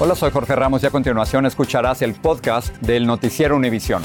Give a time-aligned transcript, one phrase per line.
[0.00, 4.00] Hola, soy Jorge Ramos y a continuación escucharás el podcast del Noticiero Univisión.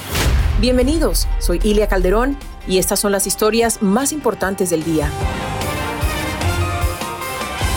[0.60, 2.36] Bienvenidos, soy Ilia Calderón
[2.68, 5.08] y estas son las historias más importantes del día.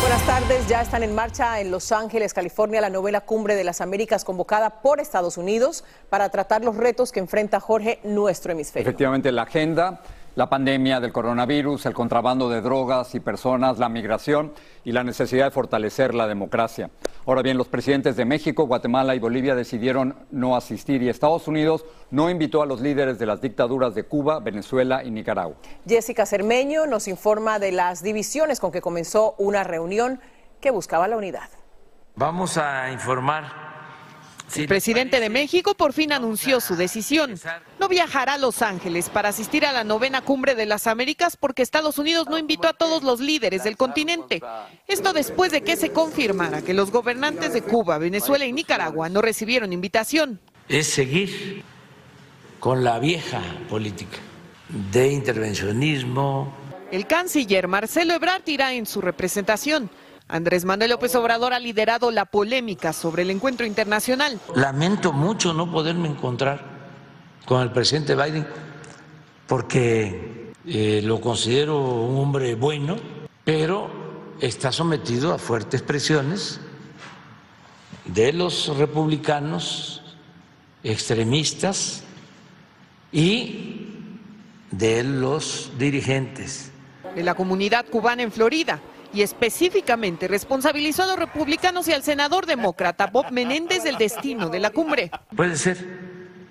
[0.01, 3.83] Buenas tardes, ya están en marcha en Los Ángeles, California, la novela Cumbre de las
[3.83, 8.89] Américas convocada por Estados Unidos para tratar los retos que enfrenta Jorge, nuestro hemisferio.
[8.89, 10.01] Efectivamente, la agenda
[10.37, 14.53] la pandemia del coronavirus, el contrabando de drogas y personas, la migración
[14.85, 16.91] y la necesidad de fortalecer la democracia.
[17.25, 21.87] Ahora bien, los presidentes de México, Guatemala y Bolivia decidieron no asistir y Estados Unidos
[22.11, 25.57] no invitó a los líderes de las dictaduras de Cuba, Venezuela y Nicaragua.
[25.89, 30.21] Jessica Cermeño nos informa de las divisiones con que comenzó una reunión
[30.61, 31.49] que buscaba la unidad.
[32.15, 33.66] Vamos a informar
[34.55, 37.35] el presidente de México por fin anunció su decisión.
[37.81, 41.63] No viajará a Los Ángeles para asistir a la novena cumbre de las Américas porque
[41.63, 44.41] Estados Unidos no invitó a todos los líderes del continente.
[44.87, 49.21] Esto después de que se confirmara que los gobernantes de Cuba, Venezuela y Nicaragua no
[49.21, 50.41] recibieron invitación.
[50.69, 51.63] Es seguir
[52.61, 54.19] con la vieja política
[54.93, 56.53] de intervencionismo.
[56.91, 59.91] El canciller Marcelo Ebrard irá en su representación.
[60.29, 64.41] Andrés Manuel López Obrador ha liderado la polémica sobre el encuentro internacional.
[64.55, 66.61] Lamento mucho no poderme encontrar
[67.45, 68.47] con el presidente Biden
[69.47, 72.97] porque eh, lo considero un hombre bueno,
[73.45, 73.89] pero
[74.41, 76.61] está sometido a fuertes presiones
[78.05, 80.03] de los republicanos
[80.83, 82.03] extremistas
[83.13, 83.87] y
[84.73, 86.73] de los dirigentes.
[87.15, 88.81] De la comunidad cubana en Florida
[89.13, 94.61] y específicamente responsabilizó a los republicanos y al senador demócrata Bob Menéndez del destino de
[94.61, 95.11] la cumbre.
[95.35, 95.77] Puede ser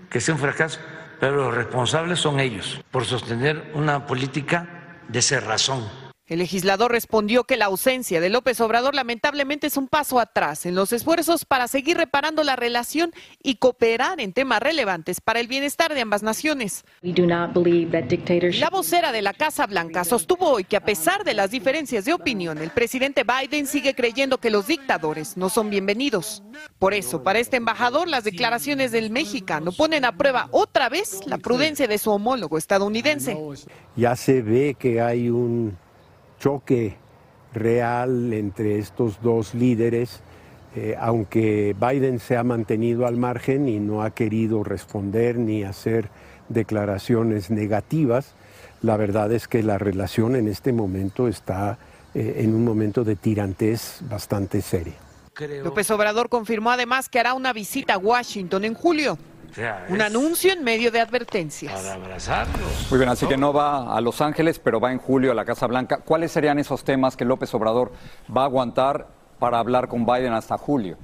[0.09, 0.79] que sea un fracaso,
[1.19, 7.55] pero los responsables son ellos por sostener una política de cerrazón el legislador respondió que
[7.55, 11.97] la ausencia de López Obrador lamentablemente es un paso atrás en los esfuerzos para seguir
[11.97, 16.83] reparando la relación y cooperar en temas relevantes para el bienestar de ambas naciones.
[17.03, 22.13] La vocera de la Casa Blanca sostuvo hoy que a pesar de las diferencias de
[22.13, 26.41] opinión, el presidente Biden sigue creyendo que los dictadores no son bienvenidos.
[26.79, 31.37] Por eso, para este embajador, las declaraciones del mexicano ponen a prueba otra vez la
[31.37, 33.37] prudencia de su homólogo estadounidense.
[33.95, 35.77] Ya se ve que hay un
[36.39, 36.95] choque
[37.53, 40.21] real entre estos dos líderes,
[40.75, 46.09] eh, aunque Biden se ha mantenido al margen y no ha querido responder ni hacer
[46.49, 48.35] declaraciones negativas,
[48.81, 51.77] la verdad es que la relación en este momento está
[52.13, 54.93] eh, en un momento de tirantez bastante seria.
[55.63, 59.17] López Obrador confirmó además que hará una visita a Washington en julio.
[59.89, 61.73] Un anuncio en medio de advertencias.
[61.73, 62.87] Para abrazarlos.
[62.89, 65.45] Muy bien, así que no va a Los Ángeles, pero va en julio a la
[65.45, 65.99] Casa Blanca.
[65.99, 67.93] ¿Cuáles serían esos temas que López Obrador
[68.35, 69.07] va a aguantar
[69.39, 70.97] para hablar con Biden hasta julio?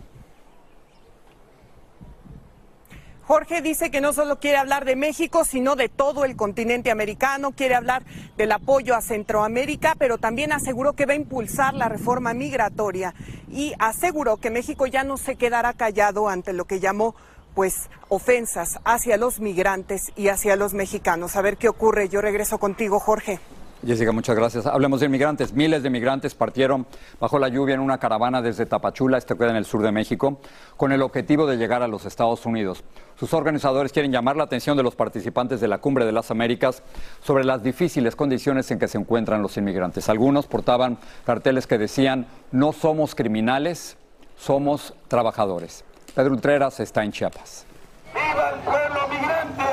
[3.32, 7.54] Jorge dice que no solo quiere hablar de México, sino de todo el continente americano,
[7.54, 8.04] quiere hablar
[8.36, 13.14] del apoyo a Centroamérica, pero también aseguró que va a impulsar la reforma migratoria
[13.50, 17.16] y aseguró que México ya no se quedará callado ante lo que llamó
[17.54, 21.36] pues ofensas hacia los migrantes y hacia los mexicanos.
[21.36, 22.10] A ver qué ocurre.
[22.10, 23.40] Yo regreso contigo, Jorge.
[23.86, 24.68] Jessica, muchas gracias.
[24.68, 25.54] Hablemos de inmigrantes.
[25.54, 26.86] Miles de migrantes partieron
[27.20, 30.40] bajo la lluvia en una caravana desde Tapachula, este queda en el sur de México,
[30.78, 32.84] con el objetivo de llegar a los Estados Unidos.
[33.20, 36.84] Sus organizadores quieren llamar la atención de los participantes de la Cumbre de las Américas
[37.24, 40.10] sobre las difíciles condiciones en que se encuentran los inmigrantes.
[40.10, 43.98] Algunos portaban carteles que decían, no somos criminales,
[44.38, 45.84] somos trabajadores.
[46.16, 47.66] Pedro Ultreras está en Chiapas.
[48.14, 49.64] ¡Viva el pueblo migrante!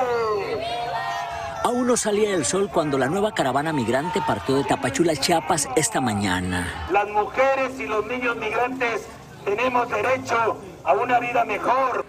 [1.65, 5.99] Aún no salía el sol cuando la nueva caravana migrante partió de Tapachula, Chiapas, esta
[5.99, 6.87] mañana.
[6.91, 9.05] Las mujeres y los niños migrantes
[9.43, 12.05] tenemos derecho a una vida mejor.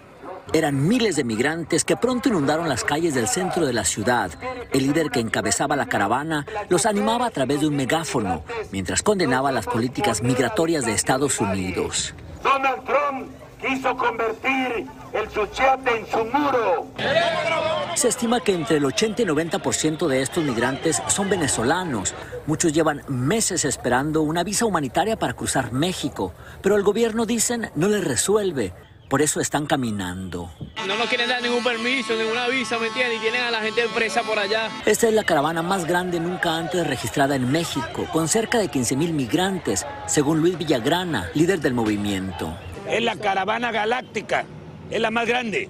[0.53, 4.31] Eran miles de migrantes que pronto inundaron las calles del centro de la ciudad.
[4.71, 9.51] El líder que encabezaba la caravana los animaba a través de un megáfono, mientras condenaba
[9.51, 12.13] las políticas migratorias de Estados Unidos.
[12.43, 16.87] Donald Trump quiso convertir el Suchiate en su muro.
[17.95, 22.13] Se estima que entre el 80 y 90% de estos migrantes son venezolanos.
[22.47, 27.87] Muchos llevan meses esperando una visa humanitaria para cruzar México, pero el gobierno, dicen, no
[27.87, 28.73] les resuelve.
[29.09, 30.49] Por eso están caminando.
[30.87, 33.17] No nos quieren dar ningún permiso, ninguna visa, ¿me entiendes?
[33.17, 34.69] Y tienen a la gente presa por allá.
[34.85, 38.95] Esta es la caravana más grande nunca antes registrada en México, con cerca de 15
[38.95, 42.57] mil migrantes, según Luis Villagrana, líder del movimiento
[42.89, 44.45] es la caravana galáctica,
[44.89, 45.69] es la más grande,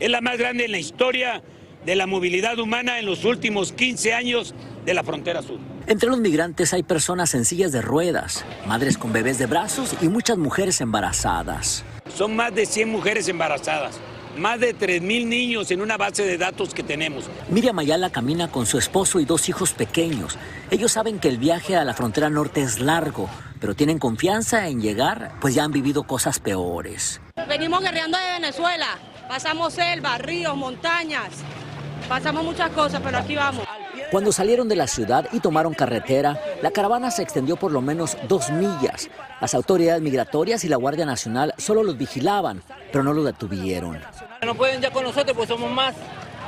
[0.00, 1.42] es la más grande en la historia
[1.84, 4.54] de la movilidad humana en los últimos 15 años
[4.84, 5.58] de la frontera sur.
[5.86, 10.08] Entre los migrantes hay personas en sillas de ruedas, madres con bebés de brazos y
[10.08, 11.84] muchas mujeres embarazadas.
[12.14, 14.00] Son más de 100 mujeres embarazadas
[14.36, 17.24] más de 3.000 niños en una base de datos que tenemos.
[17.48, 20.38] Miriam Ayala camina con su esposo y dos hijos pequeños.
[20.70, 23.28] Ellos saben que el viaje a la frontera norte es largo,
[23.60, 27.20] pero tienen confianza en llegar, pues ya han vivido cosas peores.
[27.48, 28.98] Venimos guerreando de Venezuela,
[29.28, 31.30] pasamos selva, ríos, montañas,
[32.08, 33.64] pasamos muchas cosas, pero aquí vamos.
[34.10, 38.16] Cuando salieron de la ciudad y tomaron carretera, la caravana se extendió por lo menos
[38.28, 39.08] dos millas.
[39.40, 42.62] Las autoridades migratorias y la Guardia Nacional solo los vigilaban,
[42.92, 44.00] pero no los detuvieron.
[44.44, 45.94] No pueden ya con nosotros, pues somos más.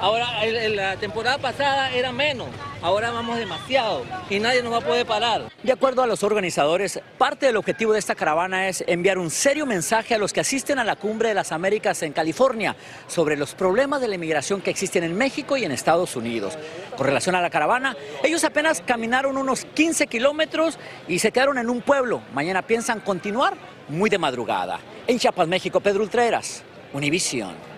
[0.00, 2.48] Ahora, en la temporada pasada era menos,
[2.86, 5.50] ahora vamos demasiado y nadie nos va a poder parar.
[5.60, 9.66] De acuerdo a los organizadores, parte del objetivo de esta caravana es enviar un serio
[9.66, 12.76] mensaje a los que asisten a la Cumbre de las Américas en California
[13.08, 16.56] sobre los problemas de la inmigración que existen en México y en Estados Unidos.
[16.96, 20.78] Con relación a la caravana, ellos apenas caminaron unos 15 kilómetros
[21.08, 22.22] y se quedaron en un pueblo.
[22.32, 23.54] Mañana piensan continuar
[23.88, 24.78] muy de madrugada.
[25.08, 26.62] En Chiapas, México, Pedro Ultreras,
[26.92, 27.75] Univisión.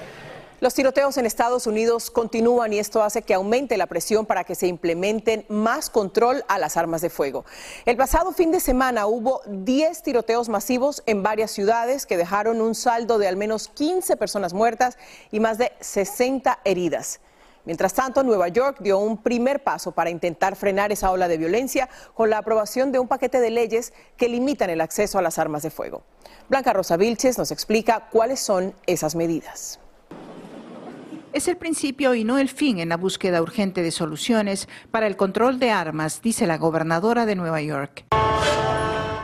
[0.61, 4.57] Los tiroteos en Estados Unidos continúan y esto hace que aumente la presión para que
[4.57, 7.45] se implementen más control a las armas de fuego.
[7.85, 12.75] El pasado fin de semana hubo 10 tiroteos masivos en varias ciudades que dejaron un
[12.75, 14.99] saldo de al menos 15 personas muertas
[15.31, 17.21] y más de 60 heridas.
[17.65, 21.89] Mientras tanto, Nueva York dio un primer paso para intentar frenar esa ola de violencia
[22.15, 25.63] con la aprobación de un paquete de leyes que limitan el acceso a las armas
[25.63, 26.03] de fuego.
[26.49, 29.79] Blanca Rosa Vilches nos explica cuáles son esas medidas
[31.33, 35.17] es el principio y no el fin en la búsqueda urgente de soluciones para el
[35.17, 38.07] control de armas, dice la gobernadora de Nueva York.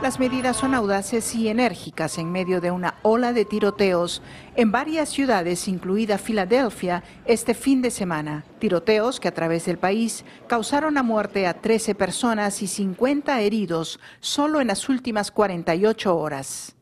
[0.01, 4.21] Las medidas son audaces y enérgicas en medio de una ola de tiroteos
[4.55, 8.45] en varias ciudades, incluida Filadelfia, este fin de semana.
[8.59, 13.99] Tiroteos que a través del país causaron la muerte a 13 personas y 50 heridos
[14.19, 16.74] solo en las últimas 48 horas.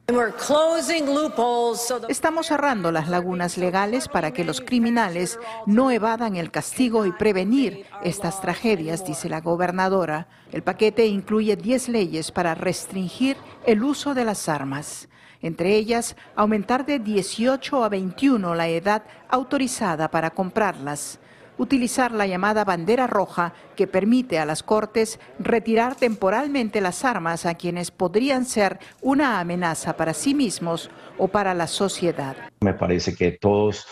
[2.10, 7.86] Estamos cerrando las lagunas legales para que los criminales no evadan el castigo y prevenir
[8.04, 10.28] estas tragedias, dice la gobernadora.
[10.52, 15.08] El paquete incluye 10 leyes para restringir el uso de las armas.
[15.42, 21.20] Entre ellas, aumentar de 18 a 21 la edad autorizada para comprarlas
[21.58, 27.56] utilizar la llamada bandera roja que permite a las Cortes retirar temporalmente las armas a
[27.56, 32.36] quienes podrían ser una amenaza para sí mismos o para la sociedad.
[32.62, 33.88] Me parece que todos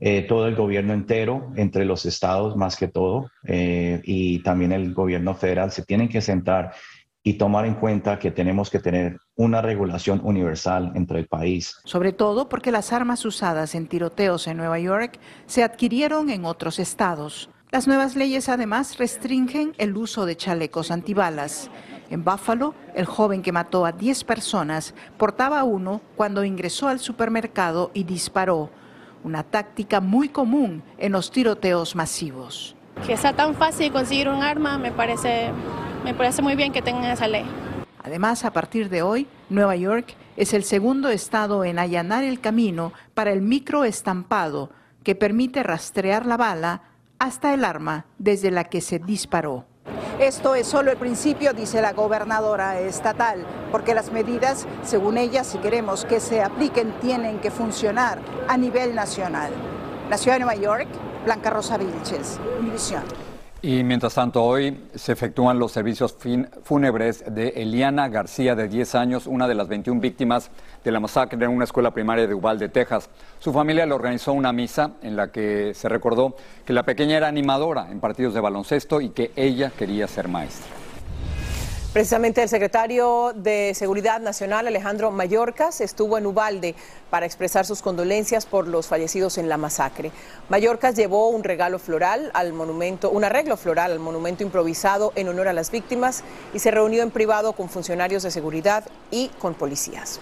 [0.00, 4.92] eh, todo el gobierno entero, entre los estados más que todo, eh, y también el
[4.92, 6.72] gobierno federal, se tienen que sentar
[7.26, 11.78] y tomar en cuenta que tenemos que tener una regulación universal entre el país.
[11.84, 16.78] Sobre todo porque las armas usadas en tiroteos en Nueva York se adquirieron en otros
[16.78, 17.48] estados.
[17.70, 21.70] Las nuevas leyes además restringen el uso de chalecos antibalas.
[22.10, 27.90] En Buffalo, el joven que mató a 10 personas portaba uno cuando ingresó al supermercado
[27.94, 28.70] y disparó,
[29.24, 32.76] una táctica muy común en los tiroteos masivos.
[33.06, 35.50] Que sea tan fácil conseguir un arma me parece
[36.04, 37.44] me parece muy bien que tengan esa ley.
[38.04, 42.92] Además, a partir de hoy, Nueva York es el segundo estado en allanar el camino
[43.14, 44.70] para el microestampado
[45.02, 46.82] que permite rastrear la bala
[47.18, 49.64] hasta el arma desde la que se disparó.
[50.18, 55.58] Esto es solo el principio, dice la gobernadora estatal, porque las medidas, según ella, si
[55.58, 59.52] queremos que se apliquen, tienen que funcionar a nivel nacional.
[60.10, 60.88] La ciudad de Nueva York,
[61.24, 63.33] Blanca Rosa Vilches, Univisión.
[63.66, 66.14] Y mientras tanto, hoy se efectúan los servicios
[66.64, 70.50] fúnebres de Eliana García, de 10 años, una de las 21 víctimas
[70.84, 73.08] de la masacre en una escuela primaria de Uvalde, Texas.
[73.38, 77.28] Su familia le organizó una misa en la que se recordó que la pequeña era
[77.28, 80.83] animadora en partidos de baloncesto y que ella quería ser maestra.
[81.94, 86.74] Precisamente el secretario de Seguridad Nacional, Alejandro Mayorkas, estuvo en Ubalde
[87.08, 90.10] para expresar sus condolencias por los fallecidos en la masacre.
[90.48, 95.46] Mayorkas llevó un regalo floral al monumento, un arreglo floral al monumento improvisado en honor
[95.46, 98.82] a las víctimas y se reunió en privado con funcionarios de seguridad
[99.12, 100.18] y con policías.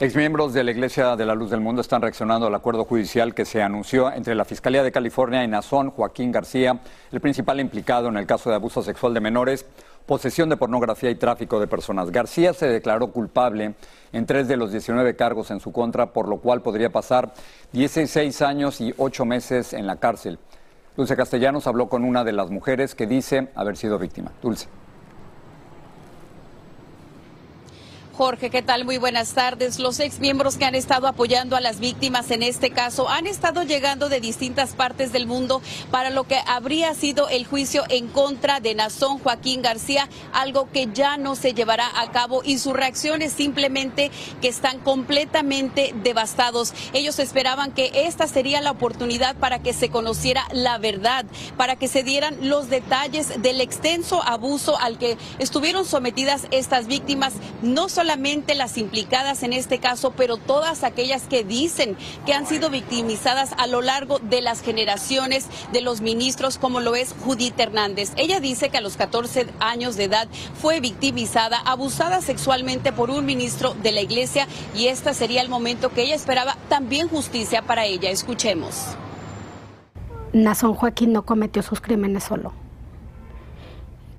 [0.00, 3.46] Exmiembros de la Iglesia de la Luz del Mundo están reaccionando al acuerdo judicial que
[3.46, 6.78] se anunció entre la Fiscalía de California y Nazón, Joaquín García,
[7.10, 9.66] el principal implicado en el caso de abuso sexual de menores
[10.08, 12.10] posesión de pornografía y tráfico de personas.
[12.10, 13.74] García se declaró culpable
[14.10, 17.34] en tres de los 19 cargos en su contra, por lo cual podría pasar
[17.72, 20.38] 16 años y 8 meses en la cárcel.
[20.96, 24.32] Dulce Castellanos habló con una de las mujeres que dice haber sido víctima.
[24.42, 24.68] Dulce.
[28.18, 28.84] Jorge, ¿qué tal?
[28.84, 29.78] Muy buenas tardes.
[29.78, 33.62] Los ex miembros que han estado apoyando a las víctimas en este caso han estado
[33.62, 38.58] llegando de distintas partes del mundo para lo que habría sido el juicio en contra
[38.58, 43.22] de Nazón Joaquín García, algo que ya no se llevará a cabo y su reacción
[43.22, 44.10] es simplemente
[44.42, 46.74] que están completamente devastados.
[46.94, 51.24] Ellos esperaban que esta sería la oportunidad para que se conociera la verdad,
[51.56, 57.34] para que se dieran los detalles del extenso abuso al que estuvieron sometidas estas víctimas
[57.62, 58.07] no solamente
[58.54, 63.66] las implicadas en este caso, pero todas aquellas que dicen que han sido victimizadas a
[63.66, 68.12] lo largo de las generaciones de los ministros, como lo es Judith Hernández.
[68.16, 70.28] Ella dice que a los 14 años de edad
[70.60, 75.90] fue victimizada, abusada sexualmente por un ministro de la iglesia y este sería el momento
[75.90, 78.10] que ella esperaba también justicia para ella.
[78.10, 78.74] Escuchemos.
[80.32, 82.52] Nazón Joaquín no cometió sus crímenes solo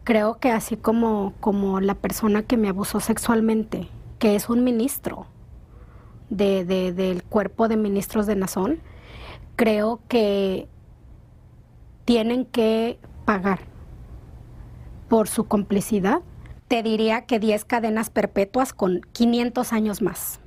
[0.10, 3.88] creo que así como, como la persona que me abusó sexualmente,
[4.18, 5.28] que es un ministro
[6.32, 8.80] de, del cuerpo de ministros de Nazón,
[9.56, 10.68] creo que
[12.06, 13.60] tienen que pagar
[15.10, 16.22] por su complicidad.
[16.68, 20.40] Te diría que 10 cadenas perpetuas con 500 años más,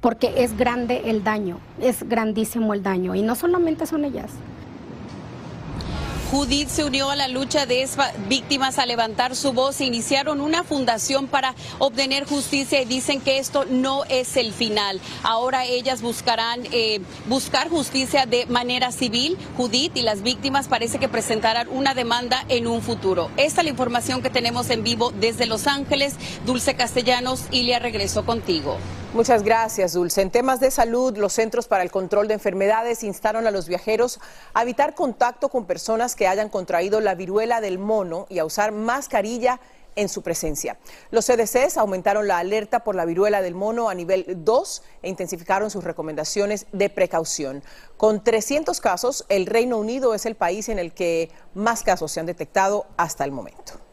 [0.00, 4.30] porque es grande el daño, es grandísimo el daño, y no solamente son ellas.
[6.30, 7.88] Judith se unió a la lucha de
[8.28, 13.64] víctimas a levantar su voz iniciaron una fundación para obtener justicia y dicen que esto
[13.64, 15.00] no es el final.
[15.24, 19.36] Ahora ellas buscarán eh, buscar justicia de manera civil.
[19.56, 23.28] Judith y las víctimas parece que presentarán una demanda en un futuro.
[23.36, 26.14] Esta es la información que tenemos en vivo desde Los Ángeles.
[26.46, 28.78] Dulce Castellanos, Ilia, regreso contigo.
[29.12, 30.22] Muchas gracias, Dulce.
[30.22, 34.20] En temas de salud, los Centros para el Control de Enfermedades instaron a los viajeros
[34.54, 38.70] a evitar contacto con personas que hayan contraído la viruela del mono y a usar
[38.70, 39.58] mascarilla
[39.96, 40.78] en su presencia.
[41.10, 45.72] Los CDCs aumentaron la alerta por la viruela del mono a nivel 2 e intensificaron
[45.72, 47.64] sus recomendaciones de precaución.
[47.96, 52.20] Con 300 casos, el Reino Unido es el país en el que más casos se
[52.20, 53.89] han detectado hasta el momento.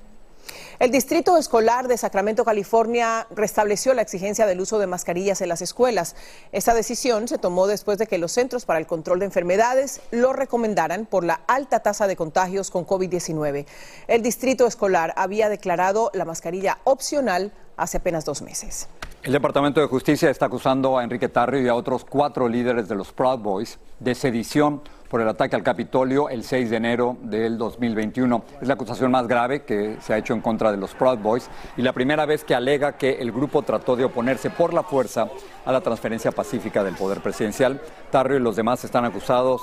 [0.79, 5.63] El Distrito Escolar de Sacramento, California, restableció la exigencia del uso de mascarillas en las
[5.63, 6.15] escuelas.
[6.51, 10.33] Esta decisión se tomó después de que los Centros para el Control de Enfermedades lo
[10.33, 13.65] recomendaran por la alta tasa de contagios con COVID-19.
[14.07, 18.87] El Distrito Escolar había declarado la mascarilla opcional hace apenas dos meses.
[19.23, 22.93] El Departamento de Justicia está acusando a Enrique Tarrio y a otros cuatro líderes de
[22.93, 27.57] los Proud Boys de sedición por el ataque al Capitolio el 6 de enero del
[27.57, 28.43] 2021.
[28.61, 31.49] Es la acusación más grave que se ha hecho en contra de los Proud Boys
[31.75, 35.27] y la primera vez que alega que el grupo trató de oponerse por la fuerza
[35.65, 37.81] a la transferencia pacífica del poder presidencial.
[38.11, 39.61] Tarrio y los demás están acusados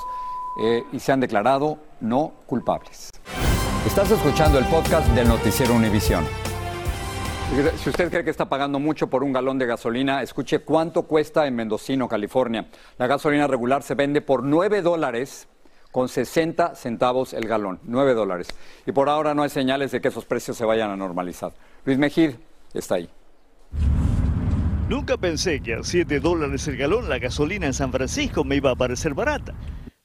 [0.63, 3.11] eh, y se han declarado no culpables.
[3.87, 6.25] Estás escuchando el podcast del Noticiero Univisión.
[7.77, 11.47] Si usted cree que está pagando mucho por un galón de gasolina, escuche cuánto cuesta
[11.47, 12.67] en Mendocino, California.
[12.99, 15.47] La gasolina regular se vende por 9 dólares
[15.93, 18.49] con 60 centavos el galón, 9 dólares.
[18.87, 21.53] Y por ahora no hay señales de que esos precios se vayan a normalizar.
[21.85, 22.33] Luis Mejid
[22.73, 23.09] está ahí.
[24.89, 28.73] Nunca pensé que a 7 dólares el galón la gasolina en San Francisco me iba
[28.73, 29.55] a parecer barata.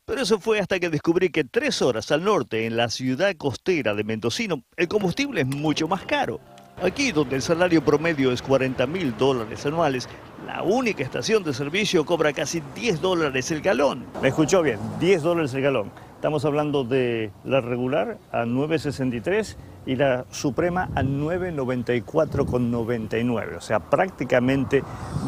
[0.05, 3.93] Pero eso fue hasta que descubrí que tres horas al norte, en la ciudad costera
[3.95, 6.39] de Mendocino, el combustible es mucho más caro.
[6.81, 10.07] Aquí, donde el salario promedio es 40 mil dólares anuales,
[10.47, 14.05] la única estación de servicio cobra casi 10 dólares el galón.
[14.21, 15.91] Me escuchó bien, 10 dólares el galón.
[16.15, 19.57] Estamos hablando de la regular a 9.63
[19.87, 24.81] y la suprema a 9.94,99, o sea, prácticamente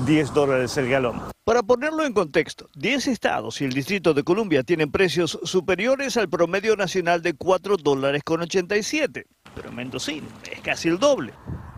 [0.05, 1.19] 10 dólares el galón.
[1.43, 6.29] Para ponerlo en contexto, 10 estados y el Distrito de Columbia tienen precios superiores al
[6.29, 11.33] promedio nacional de 4 dólares con 87 pero Mendocino es casi el doble.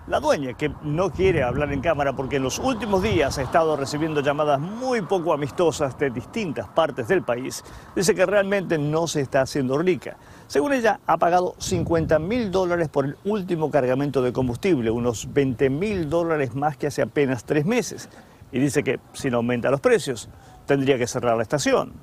[0.06, 3.78] La dueña, que no quiere hablar en cámara porque en los últimos días ha estado
[3.78, 7.64] recibiendo llamadas muy poco amistosas de distintas partes del país,
[7.96, 10.18] dice que realmente no se está haciendo rica.
[10.48, 15.70] Según ella, ha pagado 50 mil dólares por el último cargamento de combustible, unos 20
[15.70, 18.10] mil dólares más que hace apenas tres meses.
[18.52, 20.28] Y dice que si no aumenta los precios,
[20.66, 21.94] tendría que cerrar la estación.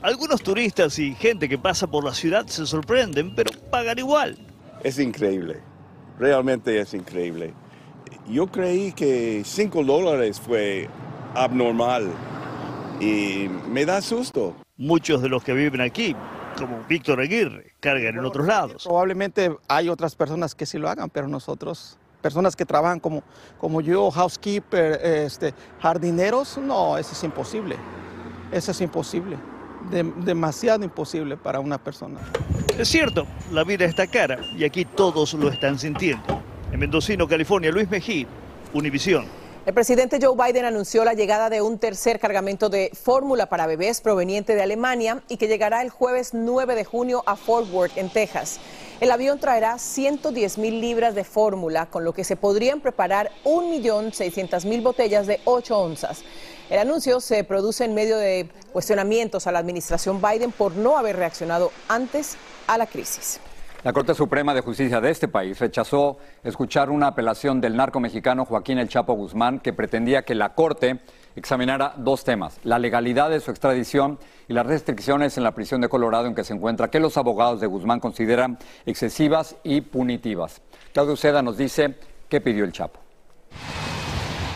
[0.00, 4.47] Algunos turistas y gente que pasa por la ciudad se sorprenden, pero pagan igual
[4.82, 5.60] es increíble,
[6.18, 7.54] realmente es increíble.
[8.28, 10.88] Yo creí que 5 dólares fue
[11.34, 12.10] abnormal
[13.00, 14.54] y me da susto.
[14.76, 16.14] Muchos de los que viven aquí,
[16.56, 18.84] como Víctor Aguirre, cargan en otros lados.
[18.84, 23.22] Probablemente hay otras personas que sí lo hagan, pero nosotros, personas que trabajan como,
[23.58, 27.76] como yo, housekeeper, este, jardineros, no, eso es imposible.
[28.52, 29.36] Eso es imposible
[29.88, 32.20] demasiado imposible para una persona.
[32.78, 36.42] Es cierto, la vida está cara y aquí todos lo están sintiendo.
[36.72, 38.26] En Mendocino, California, Luis Mejía,
[38.72, 39.26] Univisión.
[39.68, 44.00] El presidente Joe Biden anunció la llegada de un tercer cargamento de fórmula para bebés
[44.00, 48.08] proveniente de Alemania y que llegará el jueves 9 de junio a Fort Worth, en
[48.08, 48.60] Texas.
[49.00, 54.82] El avión traerá 110 mil libras de fórmula, con lo que se podrían preparar 1.600.000
[54.82, 56.24] botellas de 8 onzas.
[56.70, 61.16] El anuncio se produce en medio de cuestionamientos a la administración Biden por no haber
[61.16, 63.40] reaccionado antes a la crisis.
[63.84, 68.44] La Corte Suprema de Justicia de este país rechazó escuchar una apelación del narco mexicano
[68.44, 71.00] Joaquín El Chapo Guzmán que pretendía que la Corte
[71.36, 75.88] examinara dos temas, la legalidad de su extradición y las restricciones en la prisión de
[75.88, 80.60] Colorado en que se encuentra, que los abogados de Guzmán consideran excesivas y punitivas.
[80.92, 81.94] Claudio Seda nos dice
[82.28, 83.07] qué pidió el Chapo.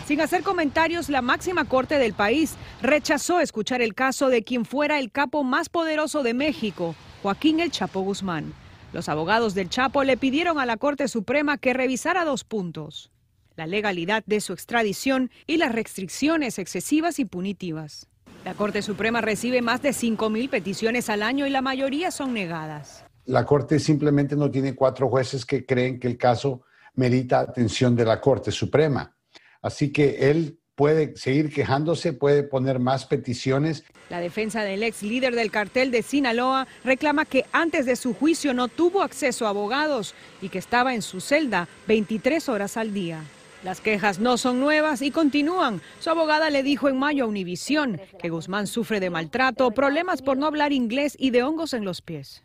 [0.05, 4.99] Sin hacer comentarios, la máxima corte del país rechazó escuchar el caso de quien fuera
[4.99, 8.53] el capo más poderoso de México, Joaquín El Chapo Guzmán.
[8.91, 13.11] Los abogados del Chapo le pidieron a la Corte Suprema que revisara dos puntos,
[13.55, 18.07] la legalidad de su extradición y las restricciones excesivas y punitivas.
[18.43, 23.05] La Corte Suprema recibe más de 5.000 peticiones al año y la mayoría son negadas.
[23.23, 26.63] La Corte simplemente no tiene cuatro jueces que creen que el caso
[26.95, 29.12] merita atención de la Corte Suprema.
[29.63, 33.83] Así que él puede seguir quejándose, puede poner más peticiones.
[34.09, 38.53] La defensa del ex líder del cartel de Sinaloa reclama que antes de su juicio
[38.53, 43.23] no tuvo acceso a abogados y que estaba en su celda 23 horas al día.
[43.63, 45.81] Las quejas no son nuevas y continúan.
[45.99, 50.37] Su abogada le dijo en mayo a Univisión que Guzmán sufre de maltrato, problemas por
[50.37, 52.43] no hablar inglés y de hongos en los pies.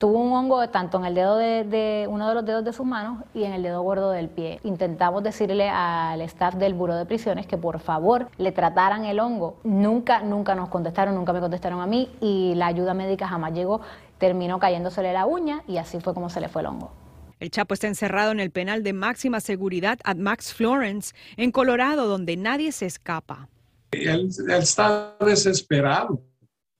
[0.00, 3.22] Tuvo un hongo tanto en el dedo de, uno de los dedos de sus manos
[3.34, 4.58] y en el dedo gordo del pie.
[4.64, 9.60] Intentamos decirle al staff del Buró de Prisiones que por favor le trataran el hongo.
[9.62, 13.82] Nunca, nunca nos contestaron, nunca me contestaron a mí y la ayuda médica jamás llegó.
[14.16, 16.92] Terminó cayéndosele la uña y así fue como se le fue el hongo.
[17.38, 22.08] El Chapo está encerrado en el penal de máxima seguridad at Max Florence, en Colorado,
[22.08, 23.50] donde nadie se escapa.
[23.90, 26.24] Él, está desesperado.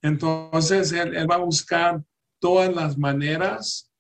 [0.00, 2.00] Entonces él va a buscar
[2.40, 3.90] todas las maneras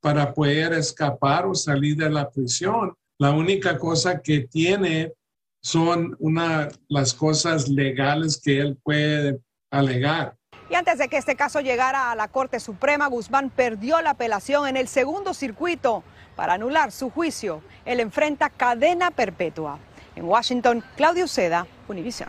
[0.00, 2.94] para poder escapar o salir de la prisión.
[3.18, 5.12] La única cosa que tiene
[5.60, 9.38] son una, las cosas legales que él puede
[9.70, 10.36] alegar.
[10.70, 14.68] Y antes de que este caso llegara a la Corte Suprema, Guzmán perdió la apelación
[14.68, 16.04] en el segundo circuito
[16.36, 17.62] para anular su juicio.
[17.84, 19.78] Él enfrenta cadena perpetua.
[20.14, 22.28] En Washington, Claudio Seda, Univision.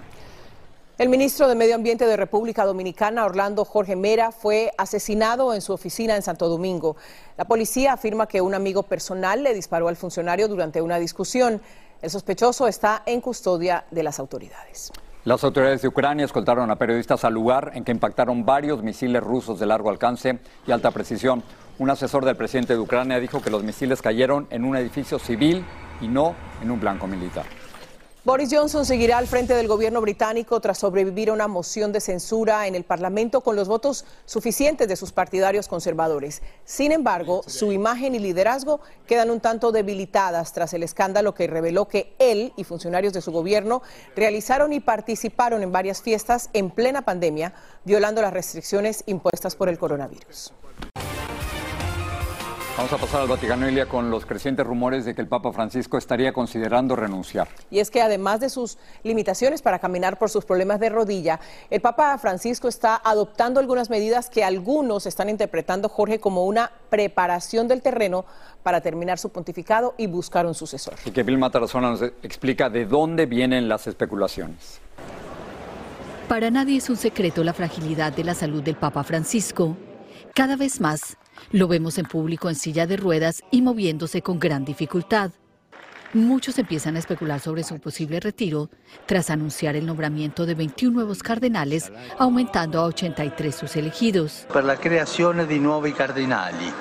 [0.99, 5.71] El ministro de Medio Ambiente de República Dominicana, Orlando Jorge Mera, fue asesinado en su
[5.71, 6.97] oficina en Santo Domingo.
[7.37, 11.61] La policía afirma que un amigo personal le disparó al funcionario durante una discusión.
[12.01, 14.91] El sospechoso está en custodia de las autoridades.
[15.23, 19.57] Las autoridades de Ucrania escoltaron a periodistas al lugar en que impactaron varios misiles rusos
[19.57, 21.43] de largo alcance y alta precisión.
[21.77, 25.63] Un asesor del presidente de Ucrania dijo que los misiles cayeron en un edificio civil
[26.01, 27.45] y no en un blanco militar.
[28.25, 32.67] Boris Johnson seguirá al frente del gobierno británico tras sobrevivir a una moción de censura
[32.67, 36.41] en el Parlamento con los votos suficientes de sus partidarios conservadores.
[36.65, 41.87] Sin embargo, su imagen y liderazgo quedan un tanto debilitadas tras el escándalo que reveló
[41.87, 43.81] que él y funcionarios de su gobierno
[44.17, 47.53] realizaron y participaron en varias fiestas en plena pandemia,
[47.85, 50.51] violando las restricciones impuestas por el coronavirus.
[52.79, 55.97] Vamos a pasar al Vaticano, Ilia, con los crecientes rumores de que el Papa Francisco
[55.97, 57.49] estaría considerando renunciar.
[57.69, 61.81] Y es que además de sus limitaciones para caminar por sus problemas de rodilla, el
[61.81, 67.81] Papa Francisco está adoptando algunas medidas que algunos están interpretando, Jorge, como una preparación del
[67.81, 68.23] terreno
[68.63, 70.93] para terminar su pontificado y buscar un sucesor.
[71.03, 74.79] Y que Vilma Tarazona nos explica de dónde vienen las especulaciones.
[76.29, 79.75] Para nadie es un secreto la fragilidad de la salud del Papa Francisco.
[80.33, 81.17] Cada vez más
[81.51, 85.31] lo vemos en público en silla de ruedas y moviéndose con gran dificultad.
[86.13, 88.69] Muchos empiezan a especular sobre su posible retiro
[89.05, 94.47] tras anunciar el nombramiento de 21 nuevos cardenales, aumentando a 83 sus elegidos.
[94.51, 96.73] Para la creación de nuevos cardenales.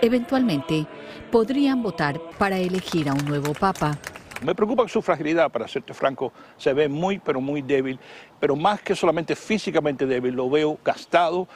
[0.00, 0.86] Eventualmente,
[1.30, 3.98] podrían votar para elegir a un nuevo papa.
[4.42, 8.00] Me preocupa su fragilidad, para serte franco, se ve muy, pero muy débil,
[8.40, 11.46] pero más que solamente físicamente débil, lo veo gastado.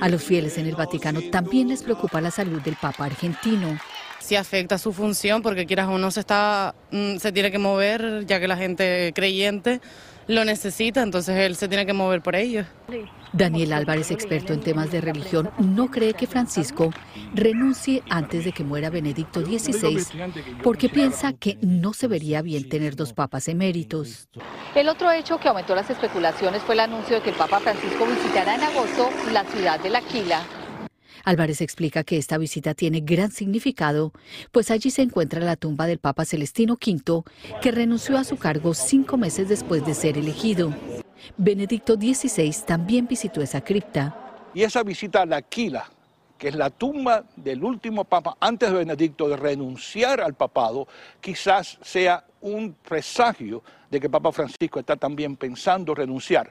[0.00, 3.78] A los fieles en el Vaticano también les preocupa la salud del Papa argentino.
[4.20, 8.24] Sí afecta su función porque quieras o no se, está, mm, se tiene que mover,
[8.26, 9.80] ya que la gente creyente
[10.28, 12.64] lo necesita, entonces él se tiene que mover por ello.
[13.32, 16.90] Daniel Álvarez, experto en temas de religión, no cree que Francisco
[17.34, 20.06] renuncie antes de que muera Benedicto XVI,
[20.62, 24.28] porque piensa que no se vería bien tener dos papas eméritos.
[24.74, 28.06] El otro hecho que aumentó las especulaciones fue el anuncio de que el Papa Francisco
[28.06, 30.42] visitará en agosto la ciudad de La Aquila.
[31.24, 34.12] Álvarez explica que esta visita tiene gran significado,
[34.52, 37.22] pues allí se encuentra la tumba del Papa Celestino V,
[37.60, 40.74] que renunció a su cargo cinco meses después de ser elegido.
[41.36, 44.16] Benedicto XVI también visitó esa cripta.
[44.54, 45.90] Y esa visita a la Aquila,
[46.38, 50.86] que es la tumba del último papa antes de Benedicto de renunciar al papado,
[51.20, 56.50] quizás sea un presagio de que Papa Francisco está también pensando renunciar.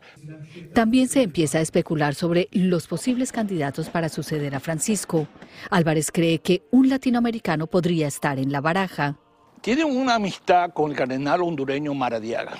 [0.73, 5.27] También se empieza a especular sobre los posibles candidatos para suceder a Francisco.
[5.69, 9.17] Álvarez cree que un latinoamericano podría estar en la baraja.
[9.61, 12.57] Tiene una amistad con el cardenal hondureño Maradiaga.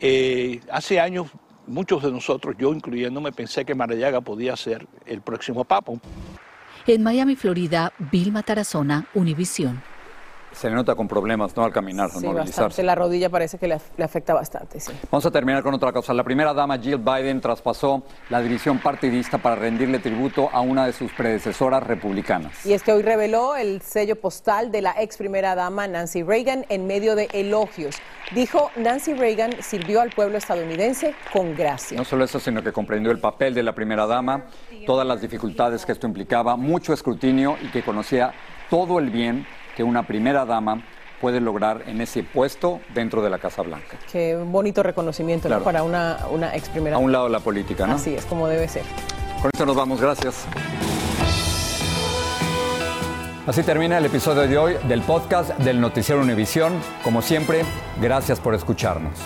[0.00, 1.28] Eh, hace años
[1.66, 5.92] muchos de nosotros, yo incluyéndome, pensé que Maradiaga podía ser el próximo papa.
[6.86, 9.82] En Miami, Florida, Vilma Tarazona, Univisión
[10.52, 11.64] se le nota con problemas ¿no?
[11.64, 12.82] al caminar, al movilizarse.
[12.82, 14.78] La rodilla parece que le, afecta bastante.
[15.10, 16.12] Vamos a terminar con otra cosa.
[16.14, 20.92] La primera dama Jill Biden traspasó la división partidista para rendirle tributo a una de
[20.92, 22.64] sus predecesoras republicanas.
[22.66, 26.64] Y es que hoy reveló el sello postal de la ex primera dama Nancy Reagan
[26.68, 27.96] en medio de elogios.
[28.34, 31.96] Dijo, Nancy Reagan sirvió al pueblo estadounidense con gracia.
[31.96, 34.46] No solo eso, sino que comprendió el papel de la primera dama,
[34.86, 38.32] todas las dificultades que esto implicaba, mucho escrutinio y que conocía
[38.70, 40.82] todo el bien que una primera dama
[41.20, 43.96] puede lograr en ese puesto dentro de la Casa Blanca.
[44.10, 46.96] Qué bonito reconocimiento para una, una ex primera.
[46.96, 47.94] A un lado de la política, ¿no?
[47.94, 48.82] Así es, como debe ser.
[49.40, 50.46] Con esto nos vamos, gracias.
[53.46, 56.74] Así termina el episodio de hoy del podcast del Noticiero Univisión.
[57.02, 57.64] Como siempre,
[58.00, 59.18] gracias por escucharnos.